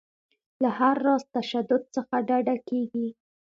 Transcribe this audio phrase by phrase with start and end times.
[0.61, 3.07] له هر راز تشدد څخه ډډه کیږي.